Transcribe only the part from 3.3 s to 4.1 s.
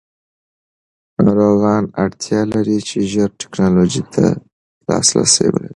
ټېکنالوژۍ